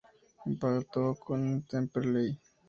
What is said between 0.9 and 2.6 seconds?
con el Temperley.